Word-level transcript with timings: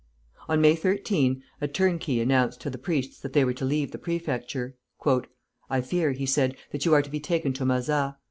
On 0.49 0.59
May 0.59 0.75
13, 0.75 1.43
a 1.61 1.67
turnkey 1.67 2.21
announced 2.21 2.59
to 2.61 2.71
the 2.71 2.79
priests 2.79 3.19
that 3.19 3.33
they 3.33 3.45
were 3.45 3.53
to 3.53 3.65
leave 3.65 3.91
the 3.91 3.99
prefecture. 3.99 4.75
"I 5.69 5.81
fear," 5.81 6.13
he 6.13 6.25
said, 6.25 6.57
"that 6.71 6.85
you 6.85 6.93
are 6.95 7.03
to 7.03 7.09
be 7.11 7.19
taken 7.19 7.53
to 7.53 7.65
Mazas. 7.65 8.13